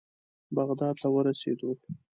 بغداد 0.55 0.95
ته 1.01 1.07
ورسېدو. 1.13 1.69